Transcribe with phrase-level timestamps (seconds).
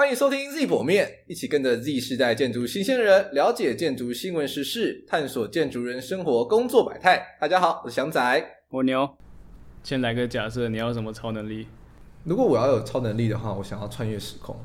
[0.00, 7.36] 欢迎收听 Z 薄面，一起跟着 Z 世代建筑新鲜人了解建筑新闻时事，探索建筑人生活工作百态。
[7.38, 9.06] 大家好，我是翔仔，蜗牛。
[9.82, 11.66] 先来个假设，你要有什么超能力？
[12.24, 14.56] 如果我要有超能力的话，我想要穿越时空。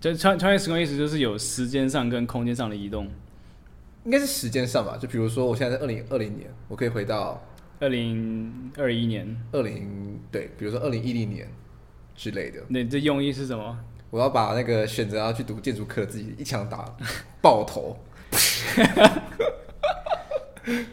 [0.00, 3.08] 就穿穿越时空意思就是有时间上跟空间上的移动，
[4.04, 4.98] 应该是时间上吧？
[5.00, 7.40] 就比如说我现在在二零二零年，我可以回到
[7.78, 11.48] 二零二一年，二零对，比如说二零一零年。
[12.14, 13.78] 之类的，那这用意是什么？
[14.10, 16.84] 我要把那个选择要去读建筑课自己一枪打
[17.42, 17.96] 爆头。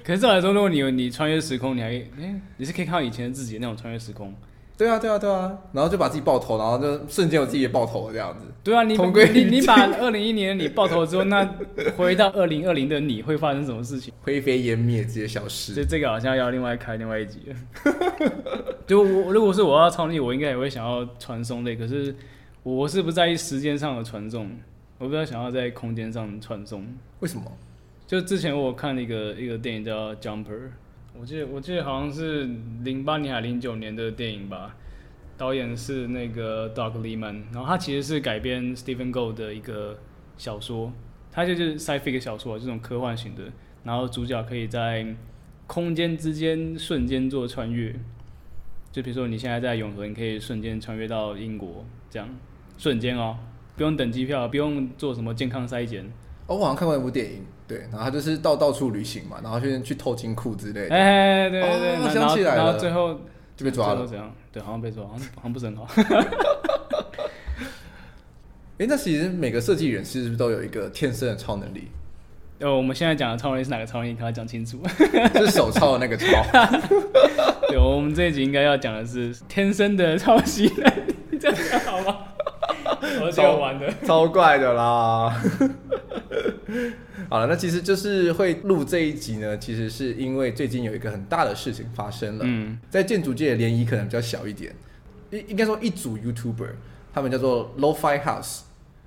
[0.03, 4.34] 可是照来说，如果你你穿越时空，你还哎、欸，你是可以看到以前的自己的那种穿越时空。
[4.81, 8.48] 对啊，对啊，对啊，然后就把自己爆头，然后就瞬间我自己也爆头这样子。
[8.63, 8.98] 对啊，你
[9.31, 11.48] 你你把二零一一年你爆头之后，那
[11.95, 14.11] 回到二零二零的你会发生什么事情？
[14.23, 15.75] 灰飞烟灭，直接消失。
[15.75, 17.56] 所以这个好像要另外开另外一集了。
[18.88, 21.75] 就我如果是我要超能力，我应该也会想要传送类。
[21.75, 22.16] 可是
[22.63, 24.50] 我是不在意时间上的传送，
[24.97, 26.84] 我比较想要在空间上传送。
[27.19, 27.44] 为什么？
[28.08, 30.45] 就之前我看了一个一个电影叫《Jumper》。
[31.20, 32.50] 我记得我记得好像是
[32.84, 34.76] 零八年还零九年的电影吧，
[35.38, 40.00] 导演是那个 Doug Liman，然后他其实是改编 Stephen g o 的一个
[40.38, 40.92] 小说，
[41.31, 43.44] 他就是 sci-fi 小说，这种科幻型的，
[43.84, 45.06] 然后主角可以在
[45.68, 47.94] 空间之间瞬间做穿越，
[48.92, 52.28] 就比如说你现在在永和，你可以瞬间穿越到英国，这样。
[52.78, 53.38] 瞬间哦，
[53.78, 56.03] 不用等机票，不用做什么健康筛检。
[56.48, 60.94] 哦，我好像看过一部电影，对，然后他就是到到处旅行嘛，然后去去偷金库之类的。
[60.94, 63.17] 哎，对对对，我想起来了，然后最后
[63.55, 65.88] 就被抓了，这样，对，好像被抓，好像好像不是很好。
[68.78, 71.88] 哎，那其实每个设计人是不是都有一个天生的超能力？
[72.59, 74.13] 呃，我们现在讲的超能力是哪个超能力？
[74.13, 74.78] 跟他讲清楚。
[75.35, 76.25] 是手抄的那个抄。
[77.69, 82.17] 对，我们这一集应该要讲的是天生的抄袭能力，这样好吗？
[83.22, 85.34] 我超玩的，超怪的啦。
[87.31, 92.44] 好了，那其实就是会录这一集呢，其实是因为最近有一个很大的事情发生了。
[92.46, 94.75] 嗯，在建筑界的涟漪可能比较小一点，
[95.30, 96.72] 应应该说一组 YouTuber，
[97.14, 98.64] 他们叫做 Lo-Fi House，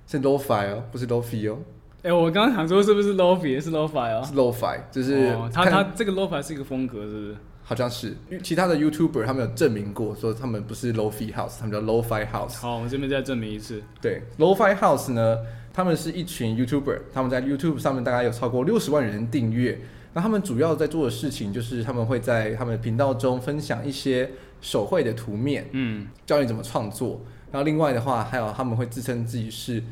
[0.06, 1.58] 是 Lo-Fi 哦，不是 Lo-Fi 哦。
[1.98, 7.36] 哎、欸，我刚刚想说是不是 Lo-Fi，是 Lo-Fi 哦，是 Lo-Fi，就是、哦、他他这个 Lo-Fi 是一个风格，是不是？
[7.62, 12.56] 好像是，其他的 YouTuber 他们有证明过，说他们不是 Lo-Fi House，他们叫 Lo-Fi House。
[12.56, 13.82] 好，我们这边再证明一次。
[14.00, 15.38] 对，Lo-Fi House 呢，
[15.74, 19.78] 他们是一群 YouTuber，他们在 YouTube 上面大概有超过六十万人订阅。
[20.14, 24.30] 那他们主要在做的事情就是他们会在他们的频道中分享一些
[24.62, 27.20] 手绘的图面，嗯，教你怎么创作。
[27.50, 29.82] 然后另外的话，还有他们会自称自己是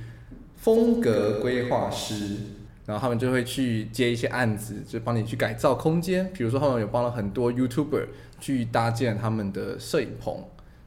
[0.56, 2.37] 风格规划师。
[2.84, 6.28] 然后他们就会去接一些案子，就帮你去改造空间。
[6.32, 8.06] 比如说，他们有帮了很多 YouTuber
[8.41, 10.37] 去搭建他们的摄影棚，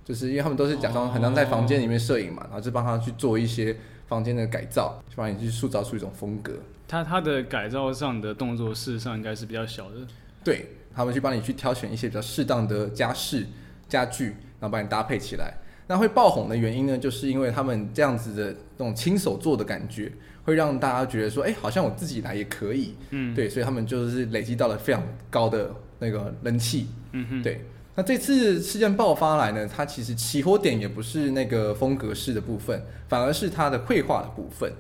[0.04, 6.54] 就是因为他们都是假装很像在房间里面摄影嘛，然后就帮他去做一些房间的改造，去帮你去塑造出一种风格。
[6.88, 9.96] 他他的改造上的动作事实上应该是比较小的。
[10.44, 13.48] 对，他们去帮你去挑选一些比较适当的家饰、
[13.88, 14.28] 家具，
[14.60, 15.54] 然后帮你搭配起来。
[15.88, 20.12] 那会爆红的原因呢，就是因为他们这样子的那种亲手做的感觉，
[20.44, 22.96] 会让大家觉得说，哎、欸，好像我自己来也可以。
[23.10, 26.88] 嗯，对，所以他们就是累积到了非常高的那个人气。
[27.12, 27.62] 嗯哼，对。
[27.96, 34.72] 那这次事件爆发来呢，它其实起火点也不是那个风格式的部分，反而是它的绘画的部分。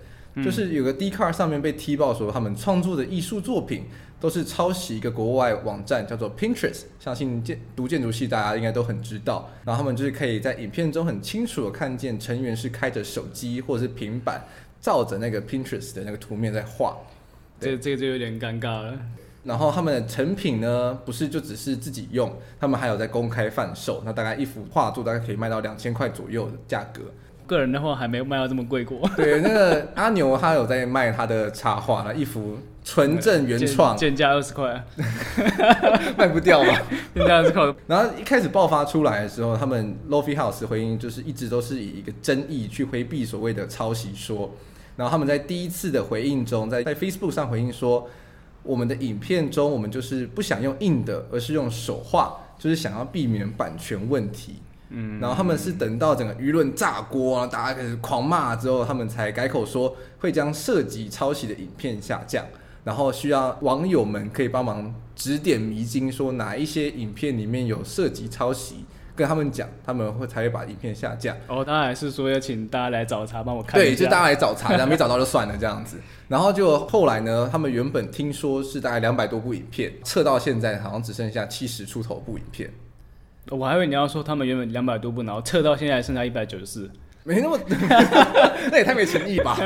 [0.43, 3.85] 就是有个 Dcard 上面被踢爆说，他们创作的艺术作品
[4.19, 9.49] 都是抄袭一个国外网站叫做 Pinterest，相信建读建筑系大家应该都很知道。
[9.63, 14.45] 然后他们就是可以在影片中很清楚的看见成员是开着手机或者是平板，
[14.81, 16.97] 照着那个 Pinterest 的那个图面在画。
[17.61, 18.99] 这这个就有点尴尬了。
[19.45, 24.01] 然后他们的成品呢，不是就只是自己用，他们还有在公开贩售。
[24.03, 27.01] 那大概一幅画作大概可以卖到两千块左右的价格。
[27.47, 29.07] 个人的话还没有卖到这么贵过。
[29.15, 34.83] 对，那个阿牛他有在卖他的插画，那一幅纯正原创， 减价二十块，
[36.17, 36.81] 卖不掉吧？
[37.13, 37.71] 减价二十块。
[37.85, 44.49] 然后一开始爆发出来的时候，他们 Lo-Fi House 回应就是一直都是以一个争议去回避所谓的抄袭说。
[44.97, 48.09] 然后他们在第一次的回应中，在在 Facebook 上回应说，
[48.65, 54.55] 我们的影片中我们就是不想用硬的，而是用手画，就是想要避免版权问题。
[54.89, 62.45] 嗯，然后他们是等到整个舆论炸锅啊，大家开始狂骂之后，他们才改口说会将涉及抄袭的影片下架，
[62.83, 68.85] 然后需要网友们可以帮忙指点迷津，说哪一些影片里面有涉及抄袭，
[69.15, 71.35] 跟他们讲，他们会才会把影片下架。
[71.47, 73.79] 哦，当然是说要请大家来找茬，帮我看。
[73.79, 75.97] 对，就大家来找茬，然后没找到就算了这样子。
[76.27, 82.69] 然后就后来呢，他们原本听说是大概两百多部影片，撤到现在好像只剩下七十出头部影片。
[83.51, 86.89] 我还以为你要说他们原本两百多部，然后撤到现在剩下一百九十四。
[87.27, 87.59] 没那么，
[88.71, 89.57] 那也太没诚意吧？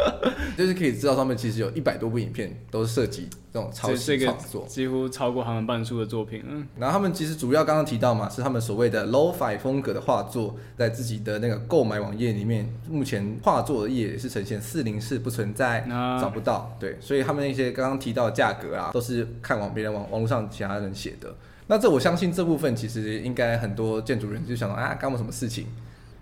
[0.56, 6.42] 就是可以知道，他们其实有一百多部影片都是涉及这种抄袭创作，几乎超过他们半数的作品。
[6.48, 16.74] 嗯，然后他们其实主要刚刚提到嘛，是他们所谓的 Lo-Fi 风格的画作，在自己的那个购买网页里面，目前画作的页是呈现四零四不存在，啊、找不到。
[16.80, 21.34] 对，所以他们那些刚刚提到的价格啊，都是看网别人网网络上其他人写的。
[21.66, 25.66] 那这我相信这部分其实应该很多建筑人就想到啊，干我什么事情？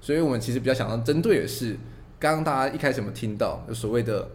[0.00, 1.76] 所以我们其实比较想要针对的是，
[2.18, 4.30] 刚刚大家一开始有没有听到，有所谓的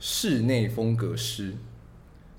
[0.00, 1.54] 室内风格师。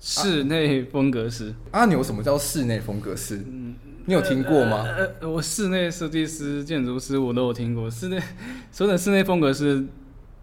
[0.06, 3.42] 室内风格师，阿牛，什么叫室内风格师？
[3.46, 3.74] 嗯，
[4.04, 4.84] 你有听过吗？
[4.86, 8.20] 呃，呃我室内设计师、建筑师我都有听过，室内
[8.70, 9.82] 说的室内风格师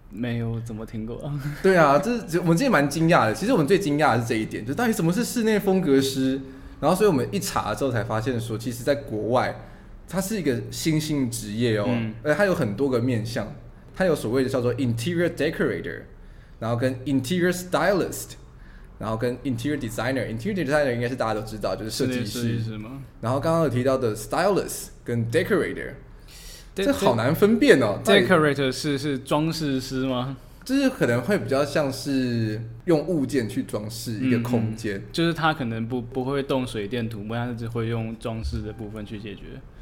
[0.10, 1.32] 没有怎么听过。
[1.62, 3.36] 对啊，这是我们今天蛮惊讶的。
[3.36, 6.42] 其实我们最惊讶的是这一点，就到底什么是室内风格师？
[6.80, 9.56] 然后，所以我们一查了之后才发现说，其实在国外。
[10.12, 13.56] 它是一个新兴职业哦，嗯、而它有很多个面向，
[13.96, 16.02] 它有所谓的叫做 interior decorator，
[16.60, 18.32] 然后跟 interior stylist，
[19.00, 20.28] 然后跟 interior designer。
[20.28, 23.02] interior designer 应该是大家都知道，就是设计师，是吗？
[23.22, 28.02] 然后刚刚有提到的 stylist 跟 decorator，De 这好难分辨哦。
[28.04, 30.36] decorator 是是装饰师吗？
[30.64, 39.42] 就是可能会比较像是用物件去装饰一个空间，嗯、就是他可能不不会动水电涂抹，他只会用装饰的部分去解决。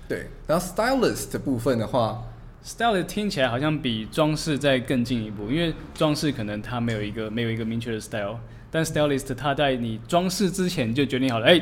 [0.09, 2.23] 对，然后 stylist 的部分的话
[2.65, 8.39] ，stylist 听起来好像比装饰再更进一步，因为装饰可能它没有一个没有一个明确的 style，
[8.71, 11.61] 但 stylist 它在你装饰之前就决定好了，哎，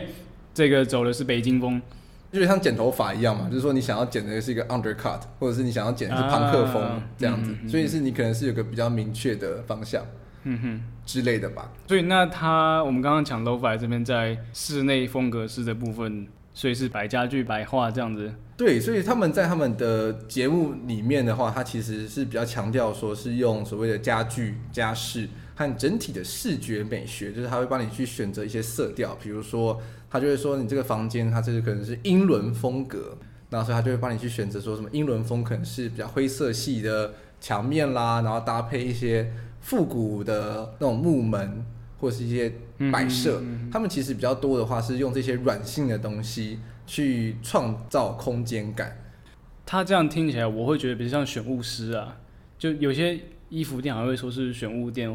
[0.54, 1.82] 这个走的是北京风，
[2.32, 10.06] 就像剪头发一样嘛，就是说你想要剪的是一个 undercut，或者是你想要剪的是朋克风这样子，啊、所以是你可能是有个比较明确的方向，
[10.46, 11.70] 嗯哼之类的吧。
[11.90, 16.30] 所以那他我们刚刚讲 Lo-Fi 这边在室内风格师的部分。
[16.58, 18.34] 所以是摆家具、摆画这样子。
[18.58, 33.16] 对，所以他们在他们的节目里面的话，他其实是比较强调说是用所谓的家具、家饰和整体的视觉美学，就是他会帮你去选择一些色调，比如说他就会说你这个房间它这是可能是英伦风格，
[33.52, 39.32] 那所以他就会帮你去选择说什么英伦风可能是比较灰色系的墙面啦，然后搭配一些
[39.62, 41.64] 复古的那种木门。
[42.00, 42.54] 或是一些
[42.92, 48.98] 摆设，嗯嗯嗯、他们其实比较多的话是用这些软性的东西去创造空间感。
[49.66, 52.18] 他这样听起来，我会觉得比较像选物师啊。
[52.58, 55.10] 就有些衣服店好像会说是选物店，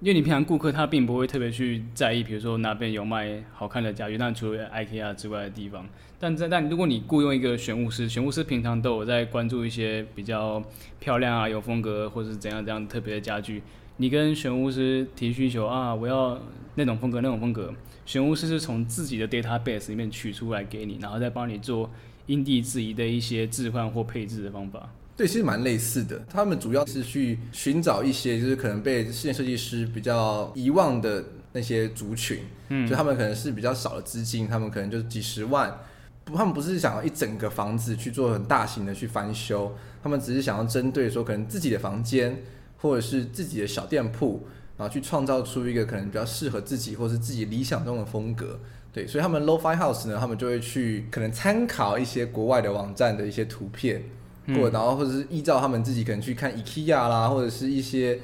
[0.00, 5.86] 因为你平常顾客他并不会特别去在意，比如说哪边有卖好看的家具，但除了 IKEA 之外的地方。
[6.20, 10.62] 但在但如果你雇佣一个选物师，选物师平常都有在关注一些比较
[11.00, 13.62] 漂亮啊、有风格或者是怎样怎样特别的家具。
[14.00, 16.40] 你跟玄巫师提需求啊，我要
[16.76, 17.74] 那种风格，那种风格。
[18.06, 21.90] 玄巫师是从自己的 database 里面取出来给你，然后再帮你做
[22.26, 24.88] 因地制宜的一些置换或配置的方法。
[25.16, 26.24] 对，其实蛮类似的。
[26.30, 35.76] 他们主要是去寻找一些就是可能被室内设计师比较遗忘的那些族群，嗯，就他们可能是比较少的资金，他们可能就是几十万，
[36.24, 39.74] 不，他们不是想要一整个房子去做很大型的去翻修，
[40.04, 42.40] 他们只是想要针对说可能自己的房间。
[42.78, 44.46] 或者是自己的小店铺，
[44.76, 48.58] 然后去创造出一个可能比较适合自己或是自己理想中的风格，
[48.92, 54.02] 对，所以他们 Lo-Fi House 呢，他们就会去可能参考一些国外的网站的一些图片，
[54.46, 58.20] 或者然后或者是依照他们自己可能去看 IKEA 啦，或者是一些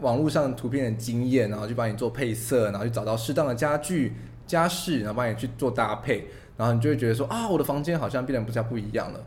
[0.00, 4.14] 网络上图片的经验，然后去帮你做配色，然后去找到适当的家具
[4.46, 6.26] 家饰，然后帮你去做搭配，
[6.56, 9.20] 然后你就会觉得说啊，我的房间好像变得比较不一样了。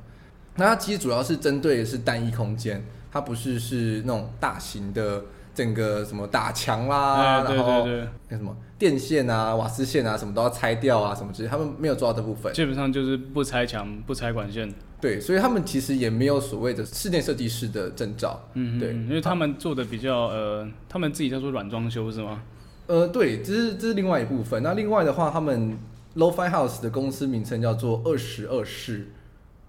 [0.56, 2.82] 那它其实主要是针对的是单一空间。
[3.12, 5.24] 它不是是那种大型的
[5.54, 7.86] 整个什么打墙啦，然后
[8.30, 12.54] 那什么电线啊、瓦斯线啊，什么都要拆掉啊，什么之类，他们没有做到这部分。
[12.54, 14.74] 基本上就是不拆墙、不拆管线。
[15.02, 18.38] 对，所以他们其实也没有所谓的室内设计师的证照。
[18.54, 22.42] 嗯，对，因为他们做的比较呃，他们自己叫做软装修是吗？
[22.88, 24.62] 呃，对，这是这是另外一部分。
[24.62, 25.78] 那另外的话，他们
[26.16, 29.08] Lo-Fi House 的公司名称叫做二十二室，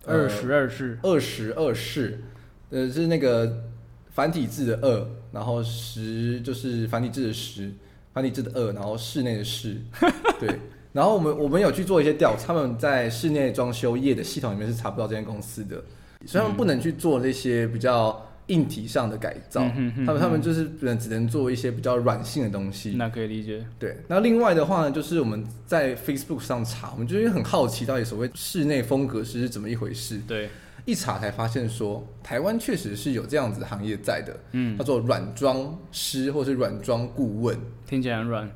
[0.04, 2.24] 二十二室，二十二室。
[2.70, 3.64] 呃，是那个
[4.12, 7.72] 繁体字的二，然后十就是繁体字的十，
[8.14, 9.76] 繁体字的二，然后室内的室，
[10.40, 10.48] 对。
[10.92, 15.76] 然后我们我们有去做一些调查，他们在室内装修业的系统里面是查不到这间公司的，
[16.26, 22.94] 所以他们不能去做这些比较硬体上的改造，嗯、他们他们就是只能只能做一些比较软性的东西。
[22.96, 23.64] 那可以理解。
[23.78, 23.96] 对。
[24.08, 30.20] 那另外的话呢，就是我们在 Facebook 上查，我们就是很好奇到底所谓室内风格师是怎么一回事。
[30.26, 30.48] 对。
[30.90, 37.56] 一查才发现说，台湾确实是有这样子的行业在的，嗯，叫做软装师或是软装顾问，
[37.86, 38.50] 听起来很软，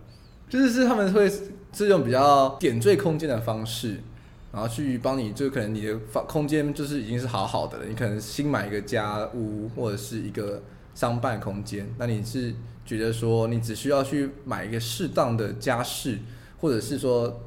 [0.48, 1.30] 就是是他们会
[1.72, 4.00] 是用比较点缀空间的方式，
[4.52, 10.60] 然后去帮你，就可能你的房空间就是已经是好好的了，你可能新买一个家屋或者是一个
[10.92, 12.52] 商办空间，那你是
[12.84, 16.18] 觉得说你只需要去买一个适当的家饰，
[16.60, 17.40] 或者是说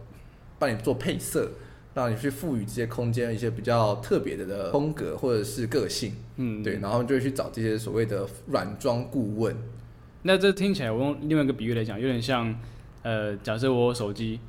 [0.57, 1.51] 帮你做配色。
[1.97, 9.55] 让你去赋予这些空间一些比较特别的的风格或者是个性，嗯，对，然后就会去找这些所谓的软装顾问。
[10.21, 12.55] 那这听起来，我用另外一个比喻来讲，有点像，
[13.01, 14.39] 呃，假设我手机，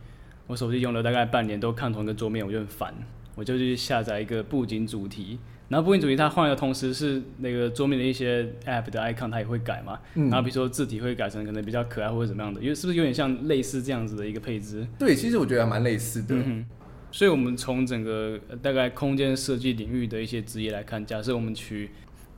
[0.46, 2.92] 我手机用了大概半年都看同一个桌面，我就很烦，
[3.34, 5.38] 我就去下载一个布景主题，
[5.70, 14.86] 然后布景主题它换的同时是那个桌面的一些 app 的 icon 它也会改嘛，嗯，然后比如说字体会改成可能比较可爱或者怎么样的，因为是不是有点像类似这样子的一个配置？
[14.98, 16.34] 对，其实我觉得还蛮类似的。
[16.34, 16.66] 嗯
[17.10, 21.90] 所以，我们从整个大概空间设计领域的一些职业来看，假设我们取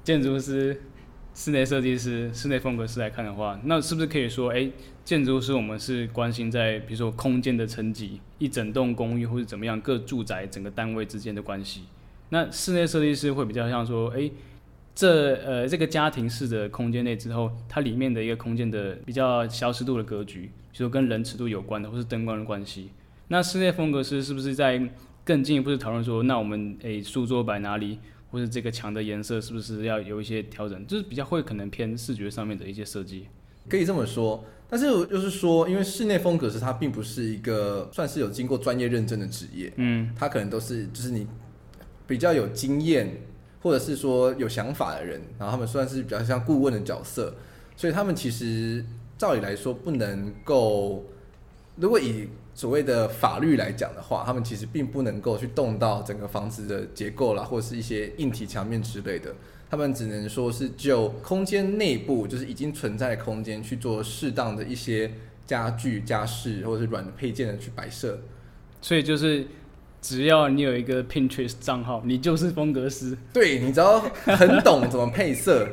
[0.04, 0.80] 建筑师、
[1.34, 4.70] 室内设计师、室内风格师来看的话，那是不是可以说，哎，
[5.04, 11.82] 建筑师我们是关心在比如说空间的层级，一整栋公寓或者怎么样各住宅整个单位之间的关系？
[12.28, 14.30] 那室内设计师会比较像说，哎，
[14.94, 22.90] 这呃这个家庭式的空间内之后，它里面的一个空间的比较消失度的格局，比如说跟人尺度有关的，或是灯光的关系。
[23.32, 24.82] 那室内风格师是不是在
[25.24, 33.28] 更进一步的讨论说，那我们诶书桌摆哪里，或者这个墙的颜色是不是要有一些调整，就是比较会可能偏视觉上面的一些设计？
[33.68, 41.24] 可以这么说，但是就是说，因为室内风格师它并不是一个算是有经过专业认证的职业，嗯，他可能都是就是你
[42.08, 43.22] 比较有经验
[43.62, 47.32] 或者是说有想法的人，然后他们算是比较像顾问的角色，
[47.76, 48.84] 所以他们其实
[49.16, 51.04] 照理来说不能够，
[51.76, 59.34] 如果以所谓的法律来讲的话，他们其实并不能够去动到整个房子的结构啦，或者是一些硬体墙面之类的。
[59.70, 65.10] 他们只能说是就空间内部，就是已经存在的空间去做适当的一些
[65.46, 68.18] 家具、家饰或者是软的配件的去摆设。
[68.82, 69.46] 所以就是
[70.02, 73.16] 只要你有一个 Pinterest 账号，你就是风格师。
[73.32, 75.68] 对，你只要很懂怎么配色，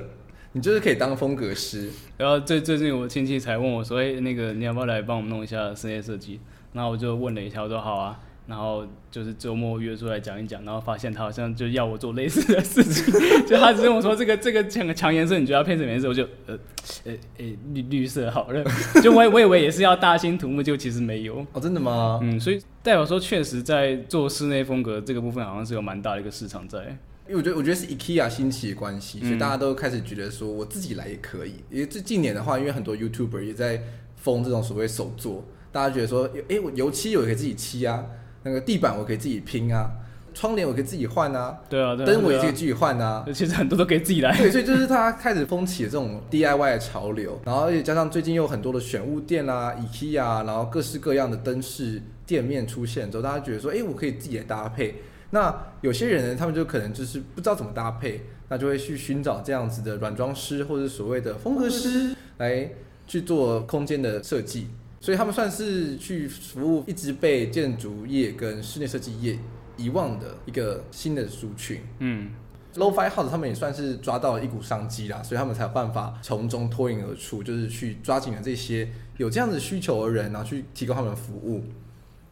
[0.52, 1.90] 你就是可以当风格师。
[2.18, 6.40] 然后最最近我亲戚才问我说：“哎、欸，那个你要不要来帮我们弄一下室内设计？”
[6.78, 13.12] 然后我就问了一下，我说好啊，然后就是周末约出来讲一讲，然后发现他好像就要我做类似的事情，
[13.48, 16.08] 就他只跟我说这个 这个墙墙颜色，你觉得要配什么颜色？
[16.08, 16.58] 我就呃
[17.04, 18.64] 呃呃绿绿色好了，
[19.02, 22.20] 就我我以为也是要大兴土木，就其实没有哦，真的吗？
[22.22, 26.96] 嗯，所以代表说确实在做室内风格这个部分，好像是有蛮大的一个市场在。
[27.28, 31.56] 因为我觉得我觉得是 IKEA 兴起的关系，所以大家都开始觉得说我自己来也可以。
[31.70, 33.82] 因为这近年的话，因为很多 YouTuber 也在
[34.16, 35.44] 封这种所谓手作。
[35.78, 38.04] 大家觉得说，哎、欸，我油漆我可以自己漆啊，
[38.42, 39.88] 那个地板我可以自己拼啊，
[40.34, 44.36] 窗帘我可以自己换啊，对啊，灯、啊、我也可以自己换啊，其实很多都可以自己来。
[44.36, 54.96] 对，所以就是它开始风起了这种 DIY 的潮流，然后而且加上最近又有很多的选物店啦、IKEA，然后各式各样的灯饰店面出现之后，大家觉得说，哎、欸，我可以自己来搭配。
[55.30, 62.72] 那有些人呢，他们就可能就是不知道怎么搭配，那就会去寻找这样子的软装师或者所谓的风格师来
[63.06, 64.70] 去做空间的设计。
[65.00, 69.38] 所以他们算是去服务一直被建筑业跟室内设计业
[69.78, 71.82] 遗忘的一个新的族群。
[72.00, 72.32] 嗯
[72.76, 81.64] ，Lo-Fi House 他们也算是抓到了一股商机啦，所以他们才有办法从中脱颖而出，就是去抓紧了这些有这样子需求的人，然后去提供他们的服务。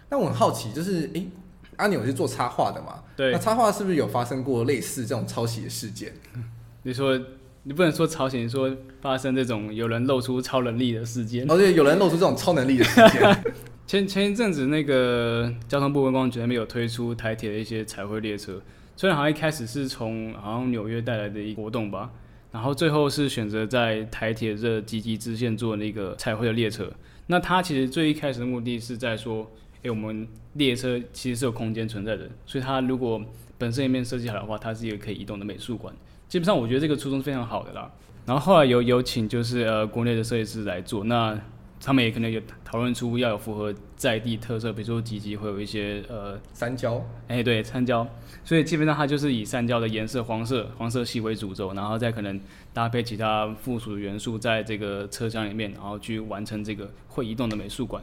[0.10, 1.28] 那我很好奇，就是诶，
[1.76, 3.04] 阿牛是做插画的嘛？
[3.16, 3.32] 对。
[3.32, 6.14] 那插画是不是有发生过类似这种抄袭的事件？
[6.84, 7.20] 你说。
[7.68, 13.44] 你不能说朝鲜说发生这种有人露出超能力的事件，哦对，有人露出这种超能力的事件。
[13.88, 18.62] 前前一阵子那个交通部观光局那边有推出台铁的一些彩绘列车，
[18.96, 22.12] 虽然好像一开始是从好像纽约带来的一个活动吧，
[22.52, 26.88] 然后最后是选择在台铁这集集支线做那个彩绘的列车。
[27.26, 29.42] 那它其实最一开始的目的是在说，
[29.78, 33.20] 哎、欸，我们列车其实是有空间存在的，所以它如果
[33.58, 35.92] 本身一面设计好的话，它是一个可以移动的美术馆。
[36.27, 37.91] 基本上我觉得这个初衷是非常好的啦。
[38.25, 41.39] 然后后来有有请就是呃国内的设计师来做，那
[41.79, 46.96] 他们也可能有讨论出要有符合在地特色，比如说吉吉会有一些呃三焦，
[47.27, 48.08] 哎、欸、对三焦，
[48.44, 52.41] 所以基本上它就是以三焦的颜色黄色黄色系为主轴，然后再可能
[52.74, 58.01] 搭配其他附属的元素在这个车厢里面，然后去完成这个会移动的美术馆。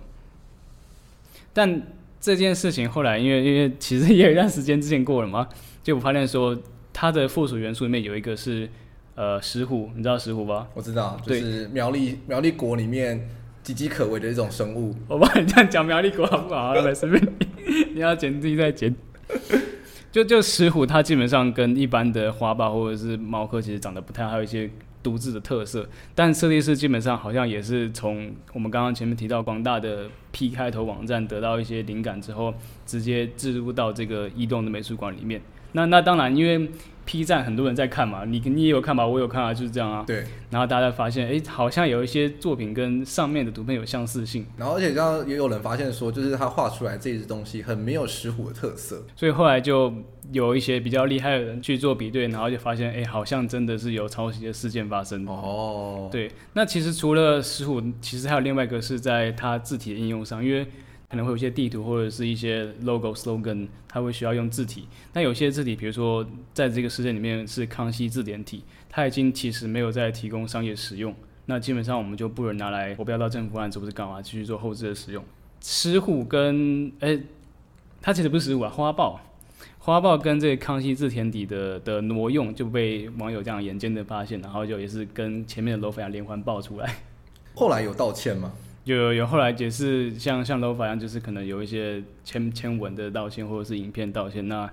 [1.52, 1.82] 但
[2.20, 5.48] 这件事情后来因为因为其实也有一段时间之前过了嘛，
[5.82, 6.56] 就我发现说。
[6.92, 8.68] 它的附属元素里面有一个是，
[9.14, 10.68] 呃，石虎，你知道石虎吧？
[10.74, 13.28] 我知道，就是苗栗苗栗国里面
[13.64, 14.94] 岌岌可危的一种生物。
[15.08, 16.74] 我帮你这样讲苗栗国好不好？
[16.74, 18.94] 来，随便你，你要剪自己再剪。
[20.10, 24.68] 就就石虎，它基本上跟一般的花豹或者是猫科其实长得不太，还有一些
[25.02, 25.88] 独自的特色。
[26.14, 32.52] 但设计师基本上好像也是从我们刚刚前面提到广大的 P 开头网站得到一些灵感之后，
[32.84, 35.40] 直接置入到这个移动的美术馆里面。
[35.72, 36.70] 那那当然，因为
[37.04, 39.06] P 站很多人在看嘛，你你也有看吧？
[39.06, 40.04] 我有看啊，就是这样啊。
[40.06, 40.24] 对。
[40.50, 44.46] 然后大家发现，哎、欸，好像有一些作品跟上面的图片有相似性。
[44.56, 49.02] 然后而且刚刚也有人发现说，就是他画出来这只东西很没有石虎的特色。
[49.16, 49.92] 所以后来就
[50.30, 55.26] 有一些比较厉害的人去做比对，然后就发现，哎、欸，好像真的是有抄袭的事件发生。
[55.26, 56.08] 哦。
[56.12, 56.30] 对。
[56.52, 60.66] 那其实除了石虎，其实还有另外一个是在它字体的应用上，因为。
[61.12, 64.88] 可能会有一些地图或者是一些 logo slogan，它会需要用字体。
[65.12, 71.14] 那有些字体，比如说在这个事件里面是康熙字典体，它已经其实没有在提供商业使用。
[71.44, 75.22] 那基本上我们就不能拿来我标到政府案子不是干嘛，继续做后置的使用。
[75.60, 77.20] 石虎跟哎、
[78.00, 79.20] 它其实不是石虎啊，花豹，
[79.80, 86.96] 花豹跟这个康熙字典体的的挪用就被网友这样眼尖的发现，然后就也是跟前面的罗法连环爆出来。
[87.54, 88.50] 后来有道歉吗？
[88.84, 94.48] 有有后来解释，像像 LOFA 一样，就是可能有一些签签文的道歉，或者是影片道歉。
[94.48, 94.68] 那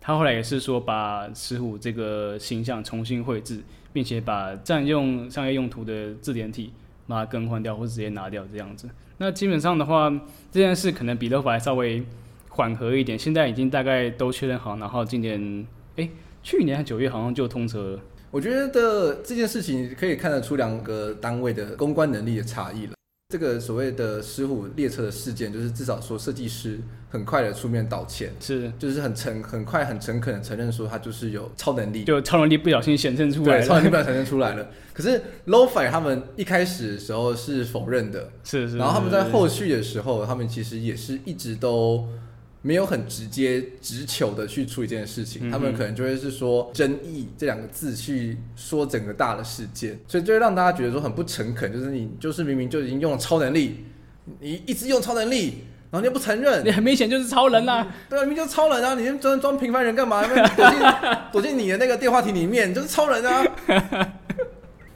[0.00, 3.60] 他后来也是说，把石虎这个形象重新绘制，
[3.92, 6.72] 并且把占用商业用途的字典体
[7.06, 8.86] 把它更换掉，或者直接拿掉这样子。
[9.16, 10.10] 那基本上的话，
[10.52, 12.04] 这件事可能比 LOFA 还稍微
[12.50, 13.18] 缓和一点。
[13.18, 15.66] 现在已经大概都确认好，然后今年
[15.96, 16.06] 哎、
[16.42, 18.00] 去年九月好像就通车了。
[18.30, 22.93] 我觉得这件事情可以看得出两个单位的公关能力的差异了。
[23.34, 26.78] 这个所谓的狮虎列车的事件，就是至少说设计师
[27.10, 34.68] 很快的出面道歉，是，就是很诚很快很诚恳的承认说他就是有超能力，就超能力不小心显现出来了，对，超能力不小心显现出来了。
[34.94, 42.06] 可是 Lo-Fi 他们一开始的时候是否认的，是是，然后他们在后续的时候，他们其实也是一直都。
[42.66, 53.84] 没有很直接直球的去处理这件事情，嗯、他们可能就会是说争议这两个字去说整个大的事件，所以就会让大家觉得说很不诚恳，就是你就是明明就已经用了超能力，
[54.40, 60.26] 你一直用超能力，然后你又不承认，你很明显就是超人啊，对啊，明明就是超人啊，你装装平凡人干嘛？
[60.56, 60.78] 躲进
[61.32, 63.44] 躲进你的那个电话亭里面，你就是超人啊。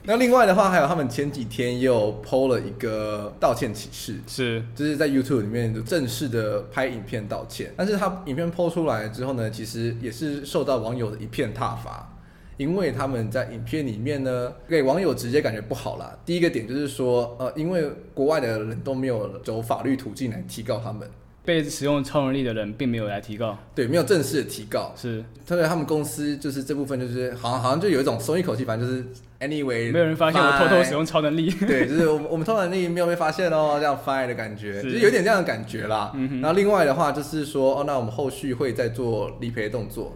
[0.09, 7.71] 那另外的话，还有他们前几天又 PO 了一个道歉启事，是就是在 YouTube 里面就正式的拍影片道歉。
[7.77, 12.11] 但是他影片 PO 出来之后呢，其实也是受到网友的一片挞伐，
[12.57, 16.17] 因为他们在影片里面呢，给网友直接感觉不好啦。
[16.25, 21.07] 第一个点就是说，呃，因为国外的人都没有走法律途径来提告他们，
[21.49, 25.23] 被使用超能力的人并没有来提告，对，没有正式的提告，是。
[25.47, 29.03] 特别他们公司就是这部分就是好像好像就有一种松一口气，反正就是。
[29.39, 31.49] Anyway，没有人发现我偷偷使用超能力。
[31.49, 36.11] 对，就是我们我们超能力没有被发现哦，这样 fine 的感觉，就是有点这样的感觉啦。
[36.13, 40.13] 嗯、然后另外的话就是说，哦，那我们后续会再做理赔动作。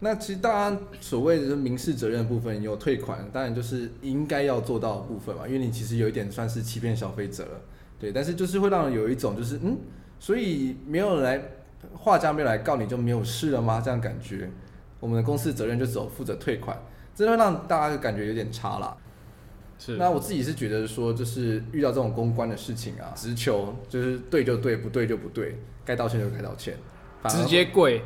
[0.00, 7.50] 那其实当然所谓的民事责任的部分有退款，当然就是应该要做到的部分嘛，因为你其实有一点算是欺骗消费者了。
[8.00, 9.78] 对，但是就是会让人有一种就是嗯，
[10.20, 11.42] 所以没有人来
[11.92, 13.82] 画家没有来告你就没有事了吗？
[13.84, 14.48] 这样感觉，
[15.00, 16.80] 我们的公司责任就只有负责退款。
[17.12, 18.96] 真的会让大家感觉有点差啦。
[19.78, 26.76] 是，那我自己是觉得说，就是遇到这种公关的事情啊，直球就是对就对，不对就不对，该道歉就该道歉，
[27.28, 28.02] 直接跪。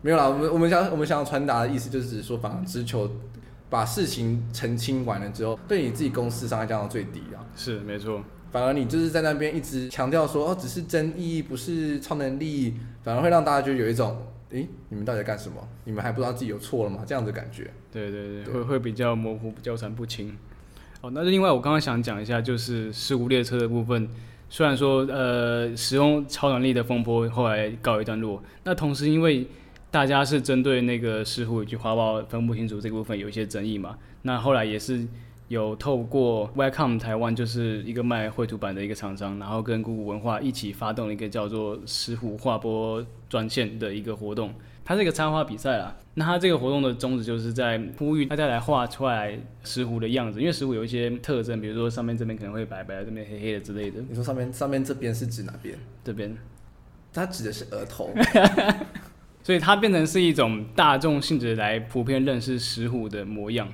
[0.00, 3.10] 没有啦，我们我们想我们想要传达的意思就是说，反而直球
[3.68, 7.44] 把事情澄清完了之后，对你自己公司伤害降到最低啊。
[7.54, 8.22] 是，没错。
[8.50, 14.16] 反而你就是在那边一直强调说，哦，只是争议，不是超能力，反而会让大家就有一种。
[14.50, 15.56] 诶，你们到底在干什么？
[15.84, 17.04] 你们还不知道自己有错了吗？
[17.06, 17.70] 这样子感觉。
[17.92, 20.34] 对对对，会会比较模糊，交缠不清。
[21.02, 24.08] 哦，那另外我刚刚想讲一下，就是事故列车的部分。
[24.48, 29.46] 虽然说，呃，使用超能力的风波后来告一段落，那同时因为
[29.90, 35.06] 大家是针对那个石虎以及花豹分不清楚这个部分有一些争议嘛，那后来也是。
[35.48, 44.52] 有透过 Welcome 台湾，就是一个卖绘图板的一个厂商，然后跟鼓舞文化一起发动了一个叫做“石虎画波专线”的一个活动。
[44.84, 45.96] 它是一个插画比赛啦。
[46.14, 54.02] 那它这个活动的宗旨就是在呼吁大家来画出来石虎的样子，因为石虎有一些特征，比如说上面这边可能会白白的，这边黑黑的之类的。
[54.08, 55.78] 你说上面上面这边是指哪边？
[56.04, 56.36] 这边，
[57.12, 58.10] 它指的是额头。
[59.42, 63.66] 所以它变成是一种大众性质来普遍认识石虎的模样。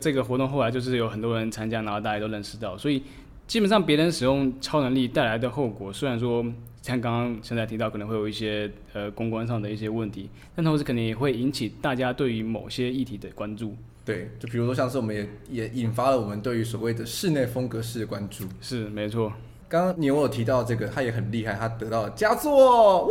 [0.00, 3.02] 这个活动后来就是有很多人参加，然后大家都认识到，所以
[3.46, 6.44] 基本上别人使用超能力带来的后果，虽然说
[6.80, 13.76] 像刚刚现在提到可能会有一些呃公关上的一些问题，但同时肯定也会引起大家对于某些议题的关注。
[14.02, 18.44] 对，就比如说像是我们也也引发了我们对于所谓的室内风格式的关注。
[18.60, 19.30] 是，没错。
[19.68, 23.08] 刚刚你有提到这个，他也很厉害，他得到了佳作。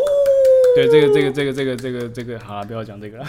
[0.76, 3.26] 对，这个这个这个这个这个这个，好了，不要讲这个了。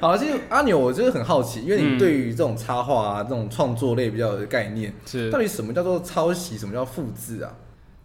[0.00, 7.54] 好，其实阿牛，我真的很好奇，因为你对于这种插画啊、嗯、这种创作类比较有概念，是到底什么叫做抄袭，什么叫复制啊？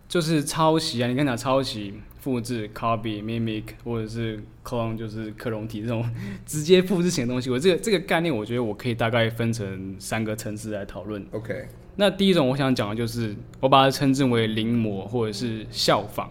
[0.08, 1.08] 就是抄袭啊！
[1.08, 6.06] 你刚才讲抄袭、复制 （copy、mimic） 或者是 clone，就是克隆体这种
[6.46, 7.50] 直接复制型的东西。
[7.50, 11.26] 我这个这个概念，我觉得我可以大概分成三个层次来讨论。
[11.32, 16.30] OK，那第一种我想讲的就是，我把它称之为临摹或者是效仿。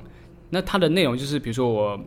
[0.50, 1.98] 那它的内容就是，比如说我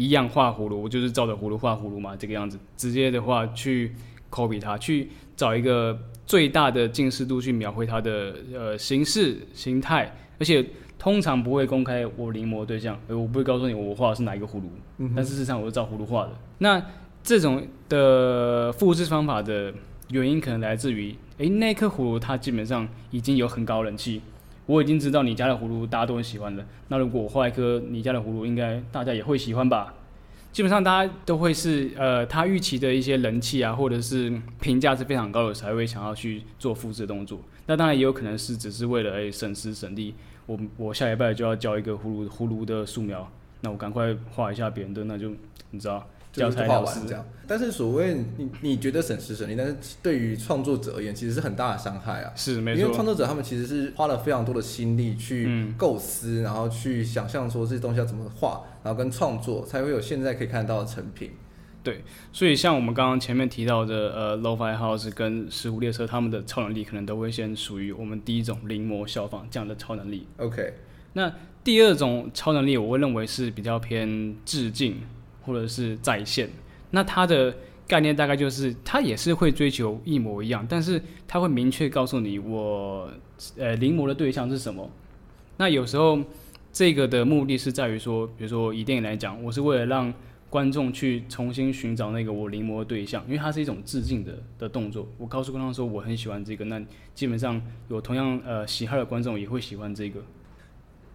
[0.00, 2.58] 一样画葫芦，我就是照着葫芦画葫芦嘛，这个样子。
[2.76, 3.92] 直接的话去
[4.30, 10.64] copy 它，去找一个最大的近似度去描绘它的呃形式形态，而且。
[11.00, 16.32] 通常不会公开我临摹对象，呃，我不会告诉你我画的是哪一个葫芦，嗯、但事实上我是照葫芦画的。
[16.58, 16.78] 那
[17.22, 19.72] 这种的复制方法的
[20.10, 24.20] 原因可能来自于，诶，那颗葫芦它基本上已经有很高人气，
[24.70, 26.64] 我已经知道你家的葫芦大家都很喜欢的。
[26.86, 29.92] 那如果我画一颗你家的葫芦，应该大家也会喜欢吧？
[30.52, 37.40] 基本上大家都会是，呃，他预期的一些人气啊，或者是评价是非常高的，才会想要去做复制动作。
[37.66, 40.14] 那当然也有可能是只是为了诶省时省力。
[40.46, 43.28] 我我下礼拜就要交一个葫芦葫芦的素描，
[43.62, 45.32] 那我赶快画一下别人的，那就
[45.72, 47.24] 你知道，交差了事这样。
[47.46, 52.32] 但是所谓你你觉得省时省力，但是对于创作者而言，其实是很大的伤害啊。
[52.36, 61.32] 是没错，因为创作者他们其实是花了非常多的心力去构思，嗯、然后去想象说这些东西要怎么画，然后跟创作才会有现在可以看到的成品。
[61.82, 70.26] 对，所以像我们刚刚前面提到的，呃，Lo-Fi House 跟石虎列车，他们的超能力可能都会先属于我们第一种临摹效仿这样的超能力。
[70.36, 70.74] OK，
[71.14, 71.32] 那
[71.64, 75.00] 第二种超能力，我会认为是比较偏致敬
[75.42, 76.48] 或者是在线。
[76.90, 77.54] 那它的
[77.86, 83.10] 概念大概就是，它也是会追求一模一样，但是它会明确告诉你我，
[83.56, 84.88] 呃，临摹的对象是什么。
[85.56, 86.18] 那有时候
[86.72, 90.12] 这个的目的是在于说，比如说以电影来讲，我是为了让
[90.48, 95.06] 观众去重新寻找那个我临摹的对象，因为它是一种致敬的的动作。
[95.16, 96.80] 我告诉观众说我很喜欢这个，那
[97.14, 100.20] 基本上有同样呃喜好的观众也会喜欢这个。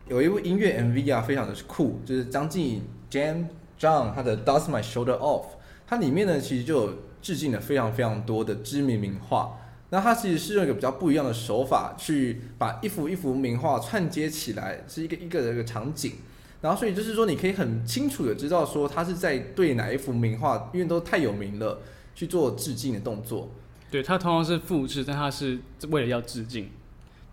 [0.07, 3.45] 有一部音乐 MV 啊，非常的酷，就是张敬 Jam
[3.79, 5.45] John 他的 Dust My Shoulder Off，
[5.87, 9.59] 它里面呢其实就有致敬了非常非常多的知名名画。
[9.91, 16.13] 那它其实是用一个比较不一样的手法去把一幅一幅名画串接起来，是一个一个的一个场景。
[16.61, 21.79] 然后，所以就是说，你可以很清楚的知道说，他是在对哪一幅名画，因为都太有名了，
[22.15, 23.51] 去做致敬的动作。
[23.91, 25.59] 对，他同样是复制，但他是
[25.89, 26.71] 为了要致敬。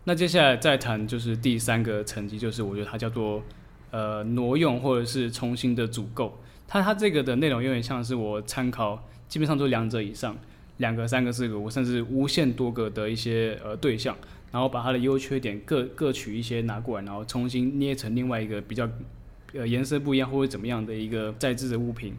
[0.03, 3.41] 那接下来再谈就是第三个层级，就是我觉得它叫做
[3.93, 6.37] 呃挪用或者是重新的组构。
[6.67, 10.35] 它它这个的内容有点像是我参考，基本上都两者以上，
[10.79, 14.17] 两个、三个、四个，我甚至无限多个的一些呃对象，
[14.51, 18.89] 然后把它的优缺点各各取一些拿过来，然后重新捏成另外一个比较。
[19.55, 22.15] 呃，颜色不一样或者怎么样的一个再制的物品，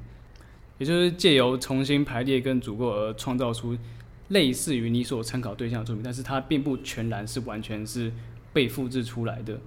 [0.78, 3.76] 也就是借由重新排列跟组构而创造出
[4.28, 8.12] 类似于你所参考对象的作品，但是它并不全然是完全是
[8.52, 9.58] 被复制出来的。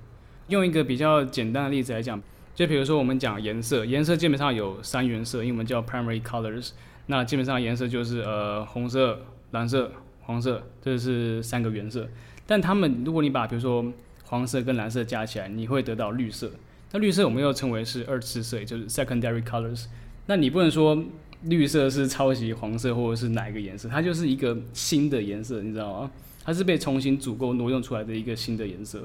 [0.47, 2.21] 用一个比较简单的例子来讲，
[2.55, 6.71] 就比如说我们讲颜色，颜色基本上有三原色，英文叫 primary colors，
[7.07, 9.19] 那基本上颜色就是呃红色、
[9.51, 12.07] 蓝色、黄色，这是三个原色。
[12.45, 13.85] 但它们如果你把比如说
[14.23, 16.49] 黄色跟蓝色加起来，你会得到绿色。
[16.91, 19.85] 那绿色我们又称为是二次色，也就是 secondary colors。
[20.25, 21.03] 那你不能说
[21.43, 26.11] 绿色是抄袭黄色或者是哪一个颜色，它就是一个新的颜色，你知道吗？
[26.43, 29.01] 它是被重新组构挪用出来的一个新的颜色。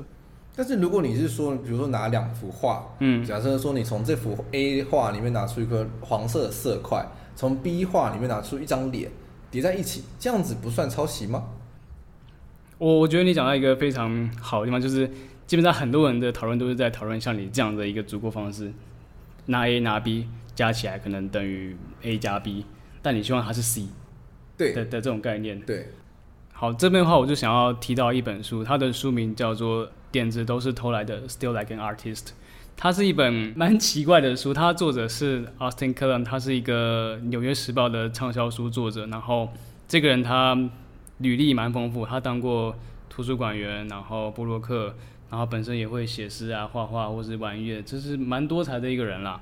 [0.54, 9.10] 但是如果你是说，比如说拿两幅画，嗯，假设说你从这幅 A 画里面拿出一个黄色的色块，从 B 画里面拿出一张脸
[9.50, 11.44] 叠在一起，这样子不算抄袭吗？
[12.78, 15.10] 我我觉得你讲到一个非常好的地方，就是。
[15.44, 18.72] 基本上很多人的讨论都是在讨论像你这样的一个组构方式，
[19.46, 22.64] 拿 A 拿 B 加起来可能等于 A 加 B，
[23.02, 23.88] 但你希望它是 C，
[24.56, 25.60] 对的的这种概念。
[25.60, 25.88] 对，
[26.62, 32.28] 好，这边的话我就想要提到一本书，它的书名叫做《点子都是偷来的》，Still Like an Artist。
[32.76, 39.08] 它是一本蛮奇怪的书，它作者是 Austin Kleon，他是一个纽约时报的畅销书作者。
[39.08, 39.48] 然后
[39.88, 40.56] 这个人他
[41.18, 42.76] 履历蛮丰富，他当过
[43.10, 44.94] 图书馆员，然后布洛克。
[45.30, 49.40] 然后本身也会写诗啊、画画或是玩音乐，这是蛮多才的一个人啦。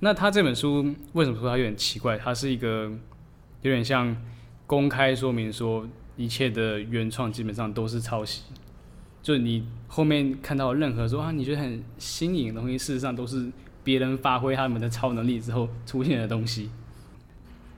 [0.00, 2.18] 那他这本书为什么说他有点奇怪？
[2.18, 2.90] 他是一个
[3.62, 4.16] 有点像
[4.66, 8.42] 公开说明说一切的原创基本上都是抄袭，
[9.22, 13.50] 就你后面看到任何说啊你觉得很新颖的东西，事实上都是
[13.84, 16.70] 别人发挥他们的超能力之后出现的东西。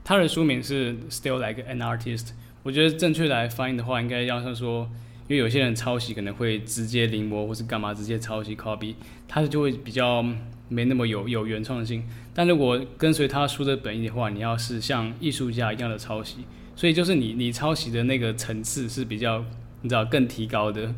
[0.05, 2.31] 他的书名是 Still Like an Artist，
[2.63, 4.89] 我觉得正确来翻译的话，应该要是说。
[5.29, 8.95] 因为有些人抄袭可能会直接临摹或是干嘛，直接抄袭 copy，
[9.29, 10.25] 他就会比较
[10.71, 12.03] 没那么有有原创性。
[12.33, 16.47] 但如果跟随他书的本意的话，你要是像艺术家一样的抄袭，
[16.79, 19.45] 所以就是你你抄袭的那个层次是比较
[19.83, 20.95] 你知道更提高的。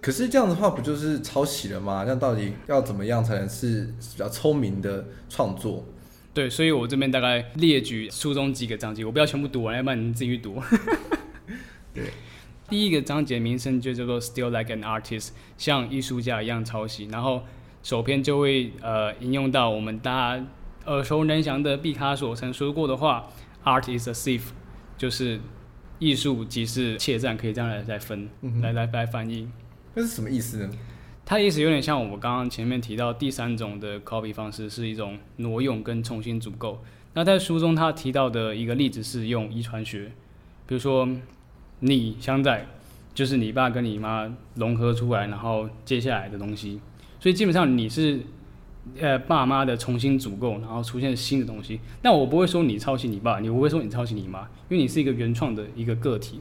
[0.00, 2.04] 可是这样的话，不就是抄袭了吗？
[2.06, 5.84] 那到底要怎么样才能是比较聪明的创作？
[6.32, 10.62] 对，所以我这边大概列举书中几个章节，我不要全部读完，要不然你自己去读。
[11.92, 12.12] 对，
[12.68, 17.06] 第一个章节名称就叫做 “Still like an artist”，像艺术家一样抄袭。
[17.06, 17.42] 然后
[17.82, 20.46] 首篇就会呃引用到我们大家
[20.86, 23.28] 耳熟能详的毕卡索曾说过的话
[23.64, 24.42] ：“Art is a thief”，
[24.98, 25.40] 就是
[25.98, 29.48] 艺术即是怯战，可以这样来来分，嗯、来来来翻译。
[29.94, 30.70] 那是什么意思呢？
[31.24, 36.82] 它的意思有点像我们刚刚前面提到第三种的 copy 方式，是一种挪用跟重新组构。
[37.14, 40.12] 那在书中他提到的一个例子是用遗传学，
[40.66, 41.08] 比如说
[41.80, 42.66] 你香仔
[43.14, 46.80] 就是你爸跟你妈融合出来，然后接下来的东西。
[47.20, 48.20] 所以基本上你是
[49.00, 51.80] 呃爸妈的重新组构，然后出现新的东西。
[52.00, 56.40] 但我不会说你抄袭你爸，你不会说你抄袭你妈，因为你是一个原创的一个个体。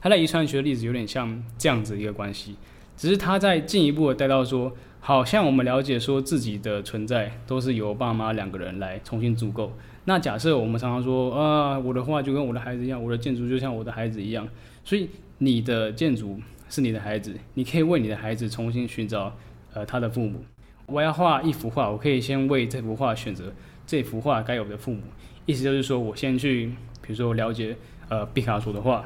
[0.00, 2.54] 他在遗传学的例子有点像这样子一个关系。
[2.96, 9.72] 只是他在进一步的带到说，好像我们了解说自己的存在都是由爸妈两个人来重新组构。
[10.04, 14.48] 那假设我们常常说啊，我的画就跟我的孩子一样，我的建筑就像我的孩子一样。
[14.84, 15.08] 所以
[15.38, 19.32] 你的建筑是你的孩子，你可以为你的孩子重新寻找
[19.74, 20.40] 呃他的父母。
[20.88, 23.52] 我要画一幅画，我可以先为这幅画选择
[23.86, 25.02] 这幅画该有的父母。
[25.44, 26.66] 意思就是说我先去，
[27.02, 27.76] 比如说了解
[28.08, 29.04] 呃毕卡索的画，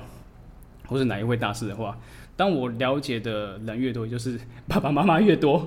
[0.87, 1.99] 或是哪一位大师的画。
[2.37, 5.67] 当我了解的人越多，就是爸爸妈妈越多，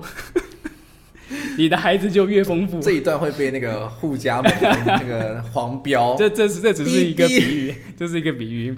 [1.58, 2.80] 你的孩子就越丰富。
[2.80, 4.52] 这一段会被那个护家盟
[4.86, 6.14] 那个黄标。
[6.18, 8.76] 这这是这只是一个比喻，这是一个比喻。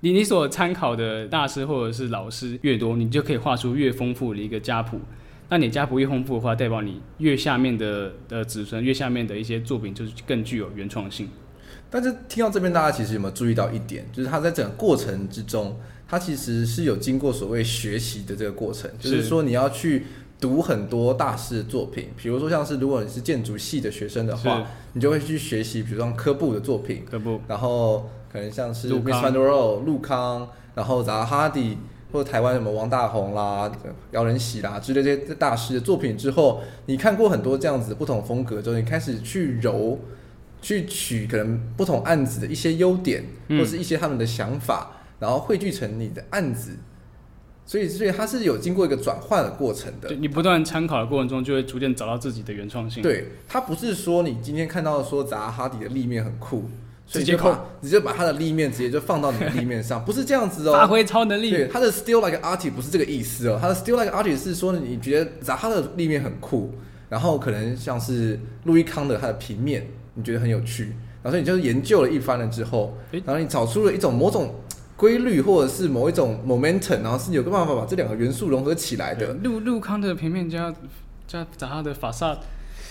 [0.00, 5.00] 你你所参考的大师或者是老师越多，你就可以画出越丰富的一个家谱。
[5.48, 11.28] 那你家不易丰富的话，代表你越下面的的子孙，越下面的一些作品就是更具有原创性。
[11.90, 15.76] 但是听到这边，大家其实有没有注意到一点，就是他在整个过程之中。
[16.08, 20.06] 它其实是有经过所谓学习的这个过程，就是说你要去
[20.40, 31.76] 读很多大师的作品，比如说像是如果你是建筑系的学生的话，你就会去学习，比如说科布的作品，科布，然后可能像是 Mies van der Rohe、陆康，然后扎哈迪
[32.12, 33.70] 或者台湾什么王大閎啦、
[34.12, 39.98] 姚仁喜啦之类这些大师的作品之后，你看过很多这样子不同风格之后，你开始去揉，
[40.60, 44.90] 去取可能不同案子的一些优点，或是一些他们的想法。
[44.92, 46.72] 嗯然后汇聚成你的案子，
[47.64, 50.14] 所以所以它是有经过一个转换的过程的。
[50.16, 53.02] 你不断参考的过程中，就会逐渐找到自己的原创性。
[53.02, 56.64] 对，它不是说你今天看到说扎哈迪的立面很酷，
[57.06, 60.72] 直接把，直接把他的立面直接就放到你的立面上， 不是这样子哦。
[60.72, 61.50] 发挥超能力。
[61.50, 66.72] 对，他的 still like artist 不是这个意思哦，他的 still like artist 是说你觉得扎哈的立面很酷，
[67.08, 74.54] 然后可能像是路易康的他的平面，你觉得很有趣，然后你就是研究了一番了之后，然后你找出了一种某种。
[74.98, 79.34] 规律或者是某一种 momentum，然后是有个办法把这两个元素融合起来的。
[79.44, 80.74] 陆陆康的平面加
[81.28, 82.34] 加扎哈的法萨，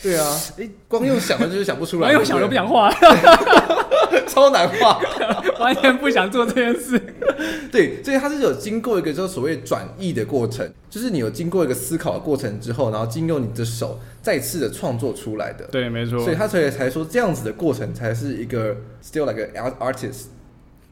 [0.04, 2.92] 对啊，诶，光用想的就是想不出来，光用想都不想画，
[4.28, 5.00] 超难画，
[5.60, 7.00] 完全不想做这件事。
[7.72, 15.66] 对，所以它是有经过一个叫所谓转译的过程，就是你有经过一个思考的过程之后，然后经由你的手再次的创作出来的。
[15.72, 16.20] 对，没错。
[16.20, 20.26] 所以他所以才说这样子的过程才是一个 still like an artist。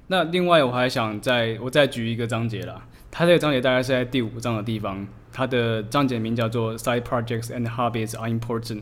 [0.07, 8.81] 那另外我还想再我再举一个章节啦，它这个章节大概是在第五章的地方，它的章节名叫做 Side Projects and Hobbies are important，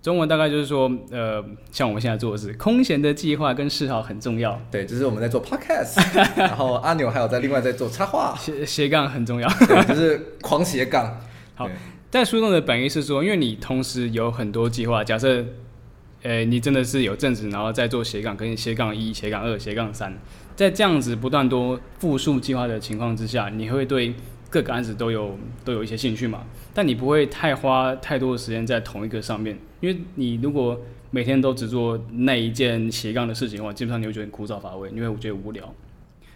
[0.00, 4.58] 中文大概就是说，呃，像我们现在做的是空闲的计划跟嗜好很重要。
[4.70, 6.00] 对，就是我们在做 Podcast，
[6.38, 9.48] 然后阿牛还有在另外在做插画，斜斜杠很重要，
[9.88, 11.20] 就是狂斜杠。
[11.56, 11.68] 好，
[12.10, 15.44] 在书中的本意是说，因为你同时有很多计划，假设，
[16.22, 20.16] 呃，你真的是有正职，然后再做斜杠，跟斜杠一、斜杠二、斜杠三。
[20.54, 24.14] 在这样子不断多复数计划的情况之下，你会对
[24.50, 26.44] 各个案子都有都有一些兴趣嘛？
[26.72, 30.80] 但你不会太花太多的时间在同一个上面，因为你如果
[31.10, 35.74] 每天都只做那一件斜杠的事情的话，基本上你会觉得枯燥乏味，你会觉得无聊。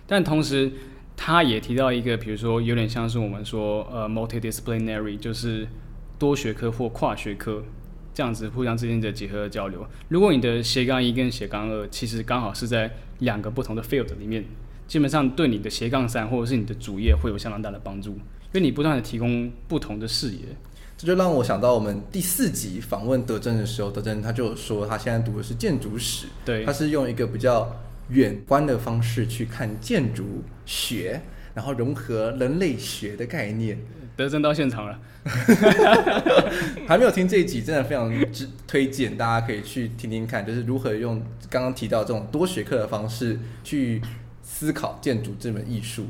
[0.07, 0.71] 但同时，
[1.17, 5.67] 他也提到一个，比如说有点像是我们说呃 multidisciplinary，就是
[6.19, 7.63] 多学科或跨学科。
[8.15, 9.87] 这样子互相之间的结合的交流。
[10.11, 14.45] 如果你的斜杠一跟斜杠二其实刚好是在两个不同的 field 里面，
[14.93, 18.21] 基本上对你的斜杠三或者是你的主业会有相当大的帮助，因
[18.53, 20.41] 为你不断的提供不同的视野。
[20.99, 27.75] 这就让我想到我们第四集访问德珍的时候，德珍他就说他现在读的是建筑史，对，他是用一个比较
[28.11, 31.23] 远观的方式去看建筑学。
[31.55, 33.79] 然后融合人类学的概念。
[34.15, 34.99] 德政到现场了，
[36.87, 44.01] 还没有听这一集，真的非常之推荐，大家可以去听听看，就是如何用刚刚提到这种多学科的方式去
[44.63, 46.07] 思考建筑这门艺术。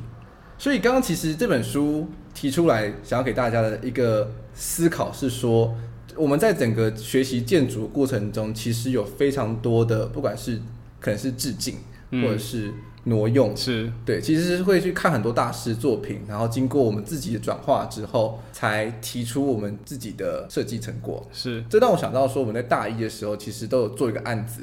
[0.59, 5.75] 所以刚刚其实这本书提出来，想要给大家的一个思考是说，
[6.17, 10.61] 我们在整个学习建筑过程中，其实有非常多的，不管是
[11.01, 11.77] 可能是致敬，
[12.11, 12.71] 或者是。
[13.05, 21.29] 挪用是对，其实是会去看很多大师作品，然后经过我们自己的转化之后，才提出我们自己的设计成果。
[21.33, 24.62] 是，这让我想到说，我们在大一的时候，其实都有做一个案子，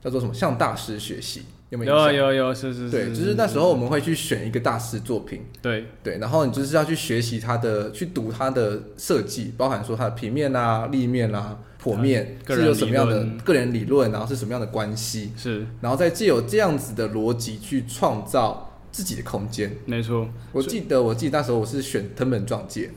[0.00, 1.94] 叫做什么“向大师学习”，有没有？
[1.94, 2.90] 有有有，是是是。
[2.90, 11.58] 对，就是那时候我们会去选一个大师作品，对对，然后你就是要去学习他的，去读他的设计，包含说他的平面啊、立面啊。
[11.82, 15.32] 剖面是有什么样的个人理论，然后是什么样的关系？
[15.34, 19.74] 是，然后再借有这样子的逻辑去创造自己的空间。
[19.86, 22.90] 没错，我记得我记得那时候我是选藤本壮介，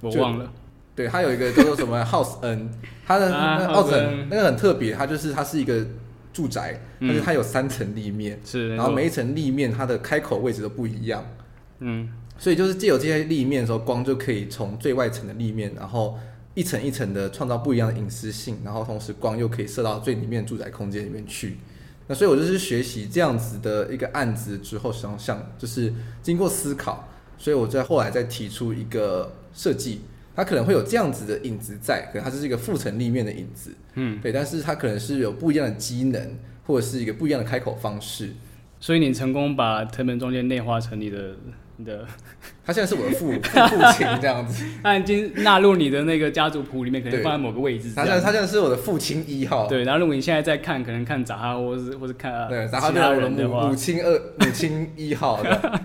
[0.00, 0.48] 我忘了。
[0.94, 2.70] 对，他有一个叫做什么 House N，
[3.04, 5.84] 他的那个 House N 那个很特别，他就是他是一个
[6.34, 11.24] 住宅，但是它有三层立面，是，然后每一层立面它的开口位置都不一样。
[11.78, 16.18] 嗯，所以就是借由这些立面的时候，光就可以从最外层的立面，然后。
[16.56, 21.56] 一层一层的创造不一样的隐私性，然后同时光又可以射到最里面住宅空间里面去。
[22.06, 25.92] 那所以我就是学习这样子的一个案子之后，想想就是
[26.22, 30.02] 经过思考，所以我在后来再提出一个设计，
[30.34, 38.30] 它可能会有这样子的影子在，可能它是一个复层立面的影子，嗯，对，但是它可能是有不一样的机能，或者是一个不一样的开口方式。
[38.80, 41.36] 所以你成功把藤本中间内化成你的。
[41.76, 42.06] 你的，
[42.64, 47.92] 他现在是我的父 父亲这样子，他已经纳入你的那个家族谱里面，可能放在某个位置。
[47.96, 49.66] 他现在他现在是我的父亲一号。
[49.66, 55.80] 对，然后如果你现在在看，可能看杂哈，或是或是看对杂哈的话，母亲二母亲一号的。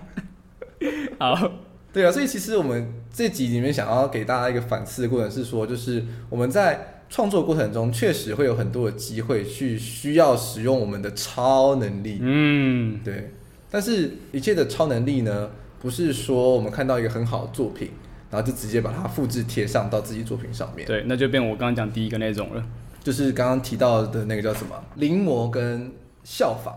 [1.18, 1.52] 好，
[1.92, 12.20] 对啊，所以其实我们这集里面想要给大家一个反思的过程是说，就是我们在创作过程中确实会有很多的机会去需要使用我们的超能力。
[12.22, 13.32] 嗯，对，
[13.72, 15.50] 但是一切的超能力呢？
[15.82, 17.90] 不是说我们看到一个很好的作品，
[18.30, 20.86] 然后就直接把它复制贴上到自己作品上面。
[20.86, 22.64] 对，那就变我刚刚讲第一个那种了，
[23.02, 25.92] 就是刚刚提到的那个叫什么临摹跟
[26.24, 26.76] 效仿。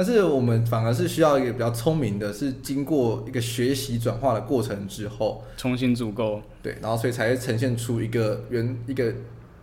[0.00, 6.40] 但是我们反而是需要一个比较聪明的，是经过一个学习转化的过程之后，重新组构。
[6.62, 9.12] 对，然后所以才会呈现出一个原一个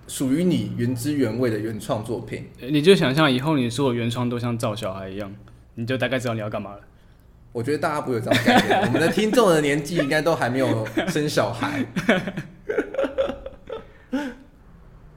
[0.08, 2.46] 属于你原汁原味的原创作品。
[2.60, 5.34] 你就想象以后你所有原创都像造小孩一样，
[5.74, 6.82] 你就大概知道你要干嘛了。
[7.52, 11.84] 我觉得大家不会有这样概念，我们的听众的年纪应该都还没有生小孩。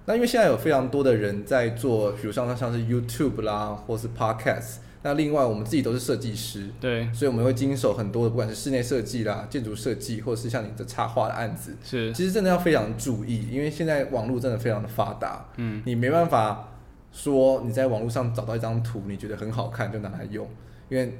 [0.06, 4.76] 那因为现在有非常多的人在做，比如像像是 YouTube 啦，或是 Podcast。
[5.02, 11.76] 那另外我们自己都是设计师，对，所以我们会经手很多的，不管是室内设计啦、建筑设计，或者是像你的插画的案子。
[11.82, 15.46] 是，其实真的要非常注意，因为现在网络真的非常的发达。
[15.56, 16.68] 嗯，你没办法
[17.12, 20.48] 说你在网络上找到一张图，你觉得很好看就拿来用，
[20.88, 21.18] 因为。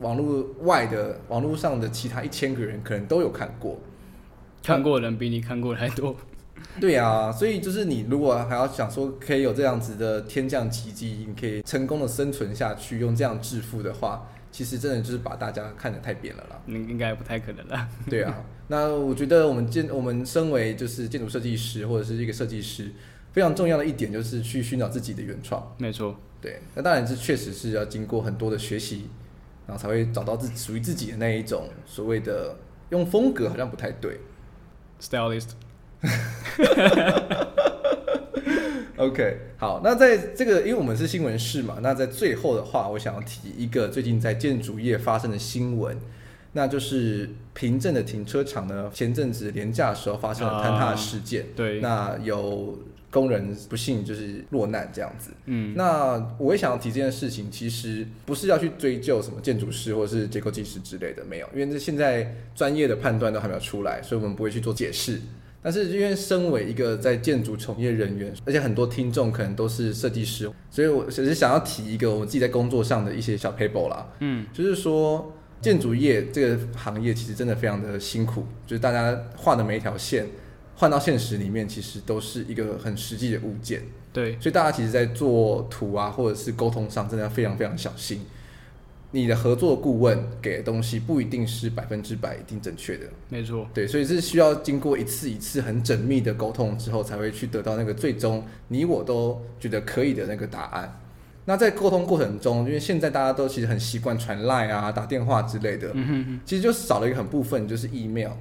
[0.00, 3.78] 网络外的网络上的其他一千个人可能都有看过，
[4.60, 6.14] 看过的人比你看过的还多。
[6.80, 16.60] 对啊，所以就是你如果还要想说可以有这样子的天降奇迹，你可以成功的生存下去，用这样致富的话，其实真的就是把大家看得太扁了啦。
[16.66, 17.88] 应应该不太可能啦。
[18.08, 22.90] 对啊，那我觉得我们建我们身为就是建筑设计师或者是一个设计师，
[23.32, 25.74] 非常重要的一点就是去寻找自己的原创。
[25.78, 29.08] 没错，对，那当然是确实是要经过很多的学习。
[29.66, 32.54] 然后才会找到自属于自己的那一种所谓的
[32.90, 34.20] 用风格好像不太对
[35.00, 35.52] ，stylist。
[38.96, 45.98] OK，好，那在这个因为我们是新闻室嘛，那在最后的话，我想要提一个最近在建筑业发生的新闻，
[46.52, 52.78] 那就是平镇的停车场呢，前阵子廉价的时候发生了坍塌事件，啊、对，那有。
[53.14, 65.20] 工人不幸就是落难这样子，嗯，那我也想要提这件事情，其实不是要去追究什么建筑师或者是结构技师之类的，没有，因为这现在专业的判断都还没有出来，所以我们不会去做解释。
[65.64, 75.32] 但是因为身为一个在建筑从业人员，而且很多听众可能都是设计师，所以我只是想要提一个我自己在工作上的一些小 paper 啦，嗯，就是说
[75.62, 80.26] 建筑业这个行业其实真的非常的辛苦，就是大家画的每一条线。
[80.76, 83.80] 换到现实里面，其实都是一个很实际的物件。
[84.12, 88.20] 对，所以大家其实，在做图啊，或者是沟通上，真的要非常非常小心。
[89.14, 93.06] 你的合作顾问给的东西，不一定是百分之百一定正确的。
[93.28, 93.64] 没错。
[93.72, 101.00] 对，所以是需要经过一次一次很缜密的沟通之后，才会去得到那个最终你我都觉得可以的那个答案。
[101.44, 108.32] 那在沟通过程中，因为现在大家都其实很习惯传 Line 啊、打电话之类的，嗯哼哼，其实就少了一个很部分，就是 email。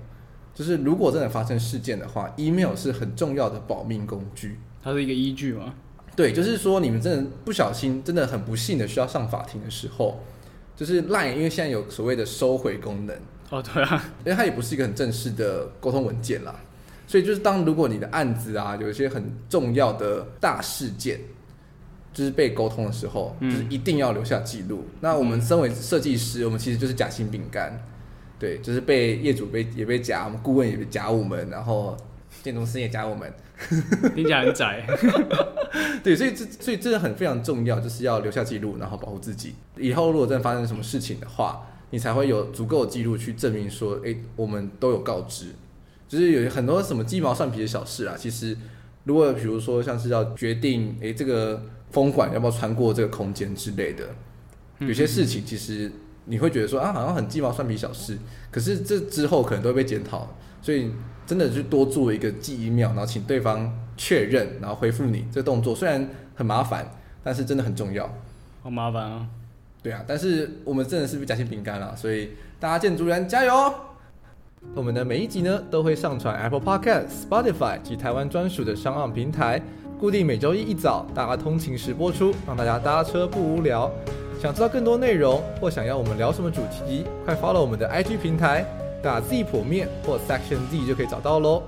[0.55, 4.57] 就是如果真的发生事件的话，email 是很重要的保命工具。
[4.81, 5.75] 它是一个依据吗？
[6.15, 10.19] 对，就是说你们真的不小心，真的很不幸的需要上法庭的时候，
[10.75, 13.15] 就是 Line，因为现在有所谓的收回功能。
[13.49, 16.55] 哦，对啊，因为它也不是一个很正式的沟通文件啦，
[17.05, 21.19] 所以就是当如果你的案子啊有一些很重要的大事件，
[22.11, 24.83] 就是被沟通的时候，嗯、就是一定要留下记录。
[25.01, 27.79] 那我们身为设计师，我们其实就是夹心饼干，
[28.39, 31.95] 对，就是被业主被也被夹，我们顾问也被夹我们，然后
[32.43, 33.33] 建筑师也加我们，
[34.13, 34.85] 听起来很窄。
[36.03, 39.55] 对，所以这所以这个很非常重要，就是要留下记录，然后保护自己。
[39.77, 41.67] 以后如果真的发生什么事情的话。
[41.93, 45.49] 你才会有足够的记录去证明说，哎、欸，我们都有告知，
[46.07, 48.15] 就是有很多什么鸡毛蒜皮的小事啊。
[48.17, 48.57] 其实，
[49.03, 54.09] 如果比如说像是要决定，哎、欸，这个风管要不要穿过这个空间之类的，
[54.79, 55.91] 有些事情其实
[56.25, 58.17] 你会觉得说啊，好像很鸡毛蒜皮小事，
[58.49, 60.91] 可是这之后可能都会被检讨，所以
[61.25, 66.89] 真的是多做一个记忆秒，然后请对方确认，然后回复你这个动作，虽然很麻烦，
[67.23, 68.09] 但是真的很重要。
[68.61, 69.27] 好麻烦啊。
[69.81, 73.73] 对啊，但是我们真的是夹心饼干了，所以大家建筑人加油！
[74.73, 79.61] 我们的每一集呢都会上传 Apple Podcast、Spotify 及台湾专属的商岸平台，
[79.99, 83.91] 固定每周一一早大家通勤时播出，让大家搭车不无聊。
[84.41, 88.65] 想知道更多内容或想要我们聊什么主题，快 follow 我们的 IG 平台，
[89.03, 91.61] 打 Z 剖面或 Section Z 就可以找到喽。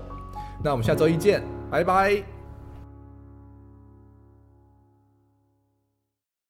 [0.63, 2.34] 那我们下周一见，拜拜。